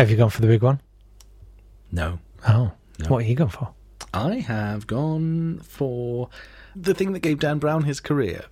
[0.00, 0.80] Have you gone for the big one?
[1.92, 2.18] No.
[2.48, 3.08] Oh, No.
[3.08, 3.74] what are you going for?
[4.14, 6.30] I have gone for
[6.74, 8.44] the thing that gave Dan Brown his career.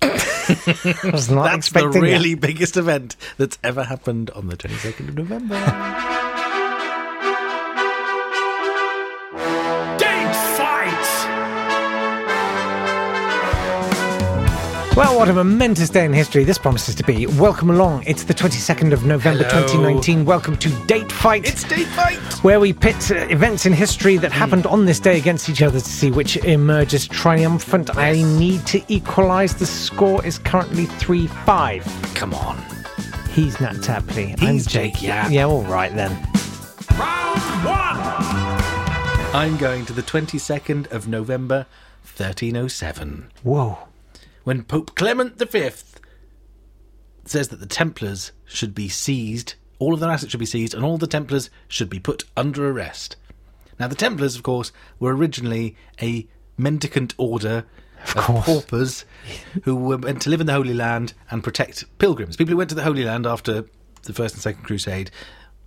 [0.00, 2.08] I was not That's the expecting that.
[2.08, 5.56] really biggest event that's ever happened on the 22nd of November.
[14.96, 17.26] Well, what a momentous day in history this promises to be.
[17.26, 18.04] Welcome along.
[18.06, 19.66] It's the 22nd of November Hello.
[19.66, 20.24] 2019.
[20.24, 21.46] Welcome to Date Fight.
[21.46, 22.16] it's date fight!
[22.42, 25.80] where we pit uh, events in history that happened on this day against each other
[25.80, 27.94] to see which emerges triumphant.
[27.94, 29.52] I need to equalise.
[29.52, 32.12] The score is currently 3 5.
[32.14, 32.56] Come on.
[33.32, 34.34] He's Natt Tapley.
[34.40, 35.30] I'm He's Jake Jake Yapp.
[35.30, 36.12] Yeah, all right then.
[36.98, 39.34] Round one!
[39.34, 41.66] I'm going to the 22nd of November
[42.16, 43.78] 1307 Whoa.
[44.46, 45.70] When Pope Clement V
[47.24, 50.84] says that the Templars should be seized, all of their assets should be seized, and
[50.84, 53.16] all the Templars should be put under arrest.
[53.80, 57.64] Now, the Templars, of course, were originally a mendicant order
[58.04, 58.46] of, course.
[58.46, 59.04] paupers
[59.64, 62.36] who were meant to live in the Holy Land and protect pilgrims.
[62.36, 63.64] People who went to the Holy Land after
[64.04, 65.10] the First and Second Crusade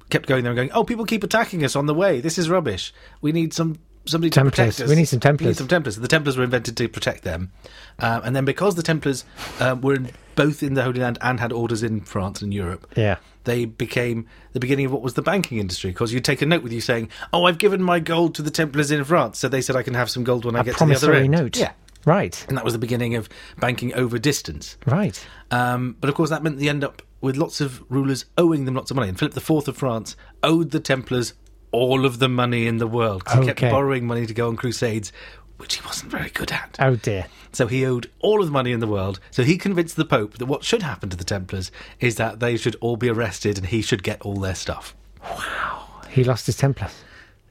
[0.10, 2.22] kept going there and going, "Oh, people keep attacking us on the way.
[2.22, 2.94] This is rubbish.
[3.20, 4.52] We need some somebody to Templars.
[4.76, 4.90] protect us.
[4.90, 5.96] We need some Templars." We need some Templars.
[5.98, 7.52] The Templars were invented to protect them,
[8.00, 9.26] um, and then because the Templars
[9.60, 12.88] um, were in, both in the Holy Land and had orders in France and Europe,
[12.96, 13.18] Yeah.
[13.44, 15.92] they became the beginning of what was the banking industry.
[15.92, 18.52] Because you'd take a note with you saying, "Oh, I've given my gold to the
[18.52, 20.78] Templars in France," so they said I can have some gold when I A get
[20.78, 21.32] to the other end.
[21.32, 21.58] note.
[21.58, 21.72] Yeah,
[22.06, 22.44] Right.
[22.48, 23.28] and that was the beginning of
[23.60, 24.78] banking over distance.
[24.86, 25.24] Right.
[25.52, 28.76] Um, but of course, that meant they end up with lots of rulers owing them
[28.76, 29.10] lots of money.
[29.10, 31.34] And Philip IV of France owed the Templars
[31.72, 35.12] all of the money in the world he kept borrowing money to go on crusades,
[35.58, 36.78] which he wasn't very good at.
[36.80, 37.28] Oh dear.
[37.52, 39.20] So he owed all of the money in the world.
[39.32, 42.58] So he convinced the Pope that what should happen to the Templars is that they
[42.58, 44.96] should all be arrested and he should get all their stuff.
[45.24, 45.86] Wow.
[46.10, 46.94] He lost his Templars.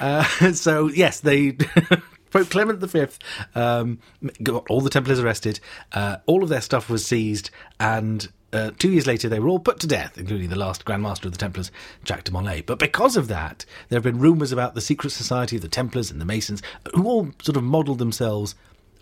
[0.00, 1.52] Uh, so yes, they
[2.30, 3.06] Pope Clement V
[3.54, 3.98] um,
[4.42, 5.60] got all the Templars arrested.
[5.92, 7.50] Uh, all of their stuff was seized,
[7.80, 11.02] and uh, two years later they were all put to death, including the last Grand
[11.02, 11.70] Master of the Templars,
[12.04, 12.62] Jacques de Molay.
[12.62, 16.10] But because of that, there have been rumours about the secret society of the Templars
[16.10, 16.62] and the Masons,
[16.94, 18.54] who all sort of modelled themselves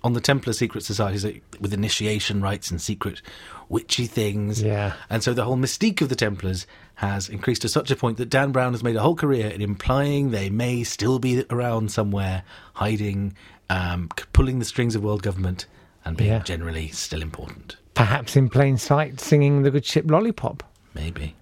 [0.05, 1.25] on the Templar secret societies
[1.61, 3.23] with initiation rites and secret
[3.69, 4.63] witchy things.
[4.63, 4.93] Yeah.
[5.11, 8.31] And so the whole mystique of the Templars has increased to such a point that
[8.31, 12.45] Dan Brown has made a whole career in implying they may still be around somewhere,
[12.75, 13.35] hiding,
[13.69, 15.67] um, pulling the strings of world government,
[16.05, 16.39] and being Yeah.
[16.41, 17.77] generally still important.
[17.97, 20.63] Perhaps in plain sight, singing the good ship Lollipop.
[20.95, 21.35] Maybe.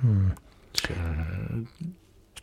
[0.00, 0.30] Hmm.
[0.74, 0.96] Sure.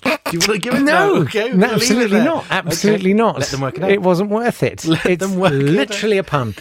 [0.03, 0.81] Do you want to give it?
[0.83, 2.45] No, okay, no, it absolutely not.
[2.49, 3.39] Absolutely Okay, not.
[3.39, 3.91] Let them work it out.
[3.91, 4.85] It wasn't worth it.
[4.85, 6.55] Let it's them work it literally a pun.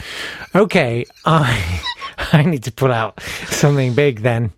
[0.55, 1.81] Okay, I
[2.33, 4.53] I need to pull out something big then.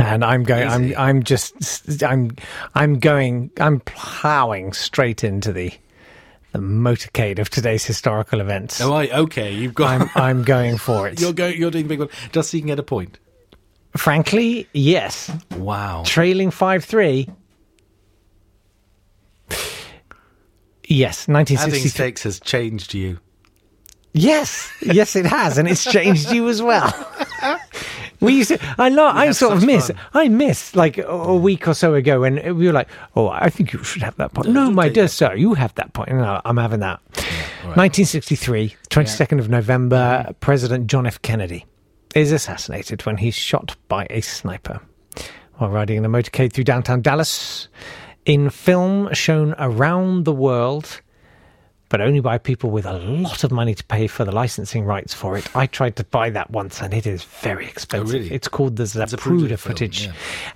[0.00, 0.68] And I'm going.
[0.68, 0.94] I'm.
[0.96, 2.02] I'm just.
[2.02, 2.32] I'm.
[2.74, 3.50] I'm going.
[3.60, 5.72] I'm ploughing straight into the
[6.58, 8.80] the motorcade of today's historical events.
[8.80, 9.54] Oh, I, okay.
[9.54, 10.00] You've got.
[10.00, 10.10] I'm.
[10.22, 11.20] I'm going for it.
[11.20, 11.56] you're going.
[11.56, 13.18] You're doing the big one just so you can get a point.
[13.96, 15.30] Frankly, yes.
[15.56, 16.02] Wow.
[16.04, 17.28] Trailing five three.
[20.90, 21.90] Yes, Adding 1963.
[21.90, 23.18] stakes has changed you.
[24.14, 26.90] Yes, yes, it has, and it's changed you as well.
[28.20, 28.58] We used to.
[28.78, 29.06] I know.
[29.06, 29.86] I sort of miss.
[29.86, 29.96] fun.
[30.12, 33.48] I missed like a, a week or so ago, and we were like, "Oh, I
[33.48, 36.10] think you should have that point." No, my dear sir, you have that point.
[36.10, 37.00] No, I'm having that.
[37.62, 37.76] all right.
[37.76, 41.22] 1963, 22nd of November, President John F.
[41.22, 41.64] Kennedy
[42.16, 44.80] is assassinated when he's shot by a sniper
[45.58, 47.68] while riding in a motorcade through downtown Dallas.
[48.24, 51.00] In film shown around the world,
[51.88, 55.14] but only by people with a lot of money to pay for the licensing rights
[55.14, 55.56] for it.
[55.56, 58.08] I tried to buy that once, and it is very expensive.
[58.14, 58.32] Oh, really?
[58.32, 60.12] It's called the Zapruder Zapruder film, footage, yeah.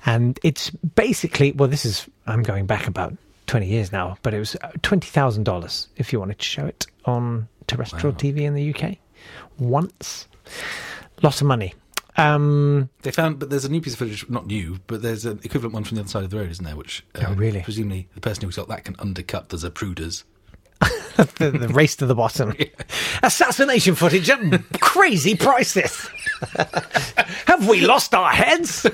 [0.07, 3.15] and it's basically well, this is I'm going back about
[3.47, 6.67] twenty years now, but it was uh, twenty thousand dollars if you wanted to show
[6.67, 8.97] it on terrestrial TV in the UK
[9.59, 10.27] once.
[11.23, 11.75] Lot of money.
[12.17, 15.41] Um, They found, but there's a new piece of footage, not new, but there's an
[15.45, 16.77] equivalent one from the other side of the road, isn't there?
[16.77, 17.63] Which, uh, Oh, really?
[17.63, 20.25] Presumably, the person who's got that can undercut the Zapruders.
[21.39, 22.55] the, the race to the bottom.
[23.23, 24.41] Assassination footage at
[24.81, 26.09] crazy prices.
[27.47, 28.87] Have we lost our heads?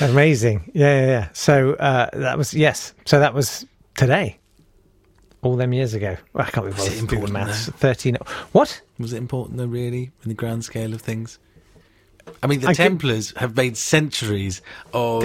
[0.00, 0.70] Amazing.
[0.74, 1.28] Yeah, yeah, yeah.
[1.32, 2.92] So uh, that was, yes.
[3.04, 4.38] So that was today.
[5.42, 6.16] All them years ago.
[6.32, 7.66] Well, I can't be bothered to do the important, maths.
[7.66, 7.72] though?
[7.72, 8.16] 13.
[8.52, 8.80] What?
[8.98, 11.38] Was it important, though, really, in the grand scale of things?
[12.42, 14.60] I mean, the I could- Templars have made centuries
[14.92, 15.22] of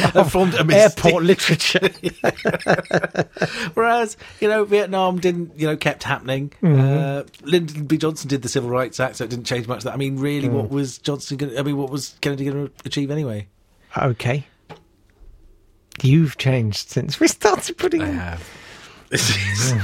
[0.00, 1.90] have formed a mystic- airport literature.
[3.74, 6.52] Whereas, you know, Vietnam didn't, you know, kept happening.
[6.62, 6.80] Mm-hmm.
[6.80, 7.96] Uh, Lyndon B.
[7.98, 9.78] Johnson did the Civil Rights Act, so it didn't change much.
[9.78, 10.52] of That I mean, really, Mm.
[10.52, 11.52] what was Johnson going?
[11.52, 13.48] to I mean, what was Kennedy going to achieve anyway?
[13.96, 14.46] okay.
[16.02, 18.02] You've changed since we started putting.
[18.02, 18.48] I have.
[19.10, 19.72] This is.
[19.72, 19.82] Mean,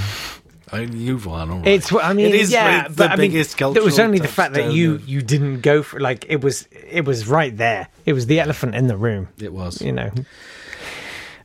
[0.72, 1.50] you've won.
[1.50, 1.68] All right.
[1.68, 1.92] It's.
[1.92, 4.54] I mean, it is yeah, the but I mean, biggest It was only the fact
[4.54, 6.68] that you you didn't go for like it was.
[6.70, 7.88] It was right there.
[8.04, 9.28] It was the elephant in the room.
[9.38, 9.80] It was.
[9.80, 10.10] You know.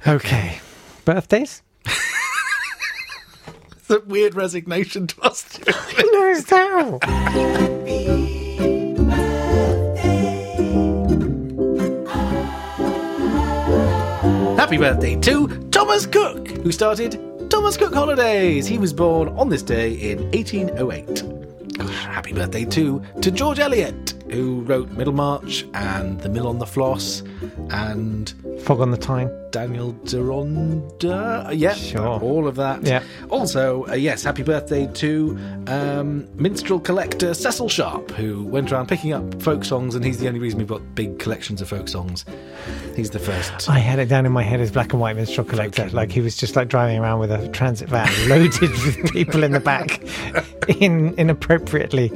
[0.05, 0.59] Okay.
[1.05, 1.61] Birthdays.
[3.81, 5.59] It's a weird resignation to us.
[5.67, 5.73] no,
[6.31, 6.99] it's terrible.
[14.55, 17.19] Happy birthday to Thomas Cook, who started
[17.61, 18.65] Thomas Cook Holidays.
[18.65, 21.23] He was born on this day in 1808.
[21.91, 27.21] Happy birthday too to George Eliot, who wrote Middlemarch and The Mill on the Floss
[27.69, 29.29] and Fog on the Tyne.
[29.51, 31.49] Daniel Deronda.
[31.53, 32.19] Yeah, Sure.
[32.21, 32.83] all of that.
[32.83, 33.03] Yeah.
[33.29, 35.37] Also, uh, yes, happy birthday to
[35.67, 40.27] um, minstrel collector Cecil Sharp, who went around picking up folk songs, and he's the
[40.27, 42.23] only reason we've got big collections of folk songs.
[42.95, 43.69] He's the first.
[43.69, 45.89] I had it down in my head as black and white minstrel collector.
[45.89, 49.51] Like he was just like driving around with a transit van loaded with people in
[49.51, 50.01] the back,
[50.79, 52.09] in inappropriately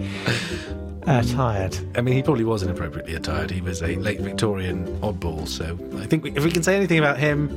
[1.08, 1.78] Uh, attired.
[1.96, 3.52] I mean, he probably was inappropriately attired.
[3.52, 6.98] He was a late Victorian oddball, so I think we, if we can say anything
[7.00, 7.56] about him,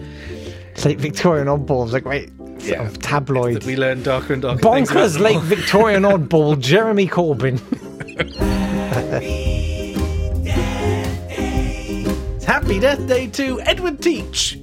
[0.85, 2.87] Late Victorian oddballs, a great sort Yeah.
[2.87, 3.65] of tabloid.
[3.65, 7.59] we learn darker and darker Bonkers late Victorian oddball, Jeremy Corbyn.
[12.45, 14.59] Happy Death Day to Edward Teach,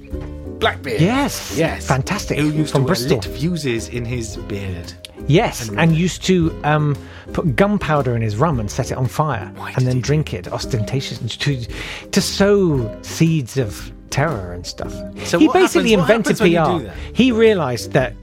[0.58, 1.00] Blackbeard.
[1.00, 2.38] Yes, yes, fantastic.
[2.38, 3.16] Who used from to Bristol.
[3.18, 4.92] lit fuses in his beard.
[5.26, 6.96] Yes, and used to um,
[7.32, 10.46] put gunpowder in his rum and set it on fire, Why and then drink it
[10.52, 14.92] ostentatiously to to sow seeds of terror and stuff.
[15.24, 16.52] So he basically happens- invented happens when
[16.82, 16.94] you PR.
[17.12, 18.14] He realised that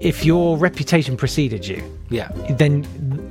[0.00, 1.80] if your reputation preceded you,
[2.10, 2.28] Yeah.
[2.50, 2.84] then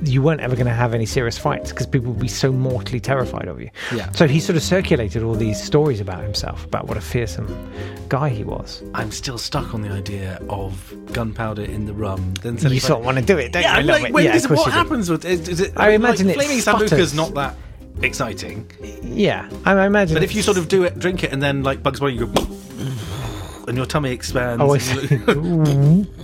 [0.04, 2.98] you weren't ever going to have any serious fights because people would be so mortally
[3.00, 3.70] terrified of you.
[3.94, 4.10] Yeah.
[4.12, 7.46] So he sort of circulated all these stories about himself, about what a fearsome
[8.08, 8.82] guy he was.
[8.94, 12.34] I'm still stuck on the idea of gunpowder in the rum.
[12.42, 13.78] Then You sort of want to do it, don't yeah, you?
[13.78, 14.70] I'm A little like, wait, yeah, is it- what do.
[14.70, 15.72] happens with is, is it?
[15.76, 17.54] I imagine like, it's flaming sambuca's not that
[18.02, 18.70] exciting.
[19.02, 20.14] Yeah, I imagine.
[20.14, 22.26] But if you sort of do it, drink it, and then like Bugs Bunny, you
[22.26, 22.46] go,
[23.68, 26.06] and your tummy expands, Oh, I see.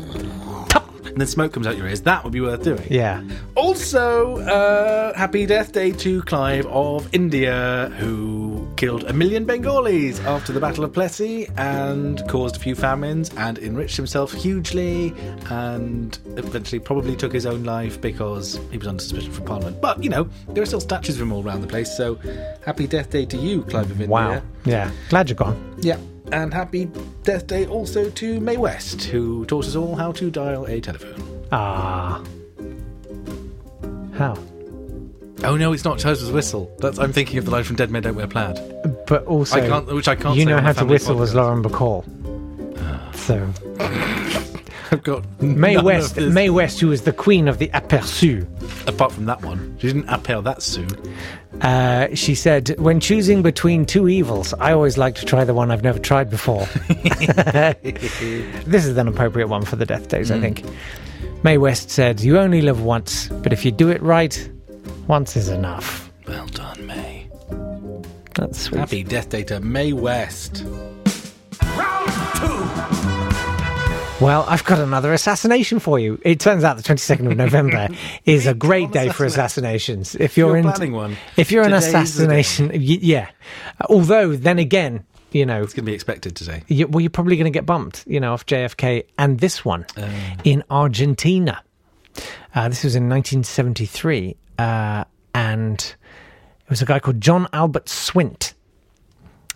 [1.19, 2.87] and then smoke comes out your ears, that would be worth doing.
[2.89, 3.21] yeah.
[3.57, 10.53] Also, uh, happy death day to Clive of India, who killed a million Bengalis after
[10.53, 15.13] the Battle of Plassey and caused a few famines and enriched himself hugely
[15.51, 19.81] and eventually probably took his own life because he was under suspicion from Parliament.
[19.81, 22.15] But, you know, there are still statues of him all around the place, so
[22.65, 24.09] happy death day to you, Clive of India.
[24.09, 24.43] Wow.
[24.65, 24.93] Yeah.
[25.09, 25.79] Glad you're gone.
[25.81, 25.99] Yeah.
[26.33, 26.91] And happy
[27.23, 31.47] death day also to Mae West, who taught us all how to dial a telephone.
[31.53, 32.23] Ah.
[34.15, 34.37] How?
[35.45, 36.71] Oh no, it's not Chose's whistle.
[36.79, 38.59] That's I'm thinking of the line from Dead Men Don't Wear Plaid.
[39.07, 40.37] But also, I can't, which I can't.
[40.37, 41.35] you say know how to family whistle as.
[41.35, 42.05] Lauren Bacall.
[43.15, 43.49] So
[44.91, 46.35] I've got May none West, of this.
[46.35, 48.47] Mae West, who was the queen of the aperçu,
[48.89, 50.89] Apart from that one, she didn't appel that soon.
[51.61, 55.71] Uh, she said, "When choosing between two evils, I always like to try the one
[55.71, 56.67] I've never tried before."
[57.83, 60.37] this is an appropriate one for the death days, Mm.
[60.37, 60.65] I think.
[61.43, 64.51] Mae West said, "You only live once, but if you do it right,
[65.09, 67.29] once is enough." Well done, Mae.
[68.35, 68.79] That's sweet.
[68.79, 70.65] Happy Death Day to Mae West.
[74.21, 76.21] Well, I've got another assassination for you.
[76.25, 77.89] It turns out the 22nd of November
[78.25, 80.17] is a great day for assassinations.
[80.17, 81.17] If you're, You're in, planning one.
[81.37, 82.41] if you're an Today's the day.
[82.41, 83.29] assassination, y- yeah.
[83.89, 86.65] Although, then again, you know, It's going to be expected today.
[86.67, 89.87] you, well, you're probably going to get bumped, you know, off JFK and this one
[90.43, 91.63] in Argentina.
[92.57, 95.79] Uh, this was in 1973, uh, and
[96.65, 98.55] it was a guy called John Albert Swint.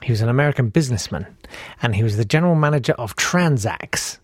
[0.04, 1.26] He was an American businessman,
[1.83, 4.19] and he was the general manager of Transax,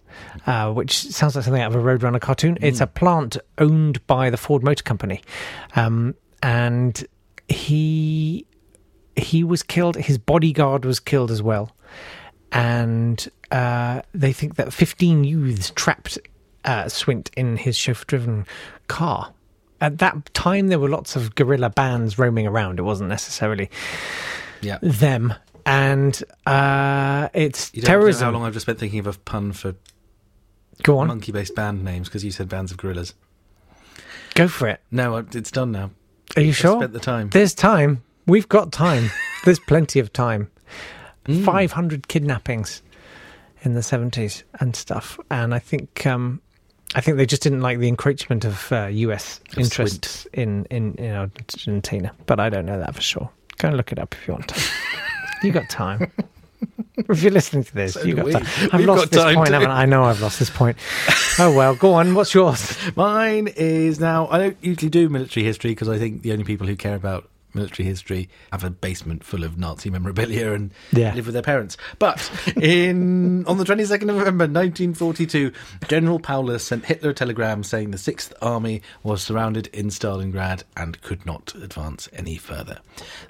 [0.46, 2.58] uh, which sounds like something out of a Roadrunner cartoon.
[2.60, 5.22] It's a plant owned by the Ford Motor Company,
[5.76, 7.04] um, and
[7.48, 8.46] he
[9.16, 9.96] he was killed.
[9.96, 11.74] His bodyguard was killed as well,
[12.52, 16.18] and uh, they think that 15 youths trapped
[16.64, 18.46] uh, Swint in his chauffeur-driven
[18.88, 19.32] car.
[19.80, 22.78] At that time, there were lots of guerrilla bands roaming around.
[22.78, 23.70] It wasn't necessarily
[24.60, 24.78] Yeah.
[24.82, 25.34] them,
[25.64, 28.24] and uh, it's You don't know terrorism.
[28.26, 29.74] how long I've just spent thinking of a pun for
[30.82, 33.14] Go on, monkey-based band names because you said bands of gorillas.
[34.34, 34.80] go for it.
[34.90, 35.90] No, it's done now.
[36.36, 36.78] Are you I've sure?
[36.78, 37.30] spent the time.
[37.30, 38.02] There's time.
[38.26, 39.10] We've got time.
[39.44, 40.50] There's plenty of time.
[41.44, 42.82] 500 kidnappings
[43.62, 45.18] in the 70s and stuff.
[45.30, 46.40] And I think um,
[46.94, 50.94] I think they just didn't like the encroachment of uh, US Of interests in, in,
[50.94, 52.12] in Argentina.
[52.26, 53.30] But I don't know that for sure.
[53.58, 54.60] Go and look it up if you want to.
[55.42, 56.10] you got time.
[56.96, 58.34] if you're listening to this, So you got we.
[58.34, 59.82] I've We've lost got this point, haven't I?
[59.82, 60.76] I know I've lost this point.
[61.40, 62.16] Oh well, go on.
[62.16, 62.76] What's yours?
[62.96, 64.26] Mine is now.
[64.28, 67.30] I don't usually do military history because I think the only people who care about
[67.54, 71.14] military history have a basement full of Nazi memorabilia and Yeah.
[71.14, 71.76] live with their parents.
[71.98, 75.52] But in on the 22nd of November 1942,
[75.88, 81.00] General Paulus sent Hitler a telegram saying the Sixth Army was surrounded in Stalingrad and
[81.02, 82.78] could not advance any further.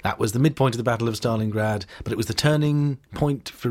[0.03, 3.49] That was the midpoint of the Battle of Stalingrad, but it was the turning point
[3.49, 3.69] for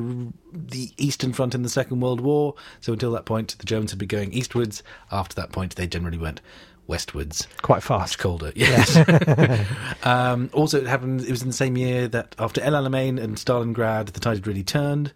[0.53, 2.55] the Eastern Front in the Second World War.
[2.81, 4.83] So until that point, the Germans had been going eastwards.
[5.13, 6.41] After that point, they generally went
[6.89, 7.47] westwards.
[7.63, 8.19] Quite Much fast.
[8.19, 8.97] colder, yes.
[10.03, 11.21] um, also, it happened.
[11.21, 14.47] It was in the same year that after El Alamein and Stalingrad, the tide had
[14.47, 15.13] really turned.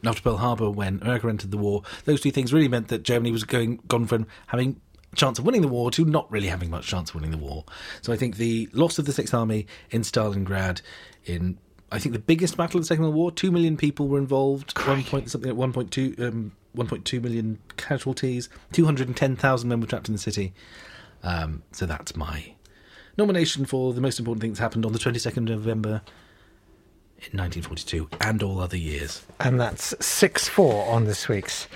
[0.00, 3.02] And after Pearl Harbor, when America entered the war, those two things really meant that
[3.02, 4.80] Germany was going gone from having
[5.12, 7.38] a chance of winning the war to not really having much chance of winning the
[7.38, 7.64] war.
[8.00, 10.80] So I think the loss of the Sixth Army in Stalingrad,
[11.24, 11.58] in
[11.90, 14.78] I think the biggest battle of the Second World War, two million people were involved.
[14.86, 16.14] One point something at one point two.
[16.18, 20.52] Um, 1.2 million casualties, 210,000 men were trapped in the city.
[21.26, 22.52] Um, so that's my
[23.18, 26.02] nomination for the most important thing that's happened on the 22nd of November
[27.18, 29.24] in 1942 and all other years.
[29.40, 31.66] And that's 6 4 on this week's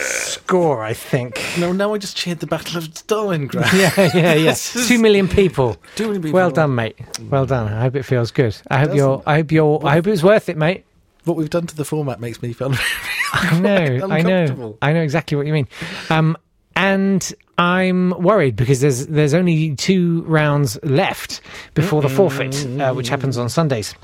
[0.00, 1.40] score, I think.
[1.58, 3.72] No, now I just cheered the Battle of Stalingrad.
[3.72, 4.54] Yeah, yeah, yeah.
[4.54, 5.76] Two million people.
[5.94, 6.36] Two million people.
[6.36, 6.98] Well done, mate.
[7.30, 7.72] Well done.
[7.72, 8.54] I hope it feels good.
[8.70, 9.22] I hope you're.
[9.26, 9.80] I hope you're.
[9.86, 10.84] I hope it was worth it, mate.
[11.24, 12.74] What we've done to the format makes me feel
[13.32, 14.08] I know.
[14.10, 14.76] I know.
[14.82, 15.68] I know exactly what you mean.
[16.10, 16.36] Um,
[16.82, 21.40] and I'm worried because there's there's only two rounds left
[21.74, 23.94] before the forfeit, uh, which happens on Sundays.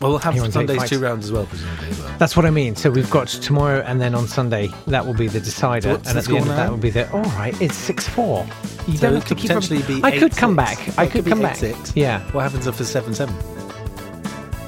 [0.00, 1.88] Well, we'll have Here on Take Sunday's two rounds as well, presumably.
[2.00, 2.18] Well.
[2.18, 2.74] That's what I mean.
[2.76, 6.16] So we've got tomorrow, and then on Sunday that will be the decider, What's and
[6.16, 7.10] the at the end of that will be the.
[7.12, 8.44] All right, it's six four.
[8.88, 9.46] You So don't have to keep.
[9.48, 10.56] potentially up- be I could come 8-6.
[10.56, 10.78] back.
[10.88, 11.56] Well, I could come back.
[11.56, 11.92] 8-6.
[11.94, 12.20] Yeah.
[12.32, 13.32] What happens if it's 7 7?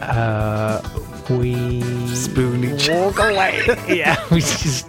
[0.03, 0.81] Uh,
[1.29, 1.83] we
[2.15, 3.61] Spoon each walk away.
[3.89, 4.89] yeah, we just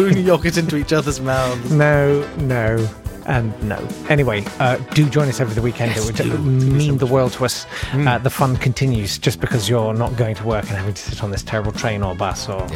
[0.00, 1.70] spoon yogurt into each other's mouths.
[1.70, 2.88] no, no,
[3.26, 3.76] and no.
[4.08, 5.90] Anyway, uh, do join us over the weekend.
[5.94, 6.22] Yes, it would do.
[6.32, 7.66] It's gonna be mean the world to us.
[7.92, 11.22] Uh, the fun continues just because you're not going to work and having to sit
[11.22, 12.66] on this terrible train or bus or.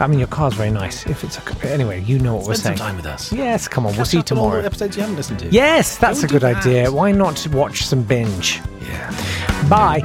[0.00, 1.06] I mean, your car's very nice.
[1.06, 2.76] If it's a, anyway, you know what we're saying.
[2.76, 3.32] Spend some time with us.
[3.32, 4.64] Yes, come on, we'll Catch see you up all the tomorrow.
[4.66, 5.48] episodes you haven't listened to.
[5.48, 6.90] Yes, that's a Don't good idea.
[6.90, 8.60] Why not watch some binge?
[8.82, 9.68] Yeah.
[9.68, 10.00] Bye.